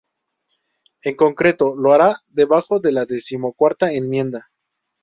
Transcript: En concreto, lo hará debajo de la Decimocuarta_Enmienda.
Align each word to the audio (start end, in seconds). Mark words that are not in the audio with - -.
En 1.03 1.15
concreto, 1.15 1.75
lo 1.75 1.93
hará 1.93 2.23
debajo 2.27 2.79
de 2.79 2.91
la 2.91 3.05
Decimocuarta_Enmienda. 3.05 4.49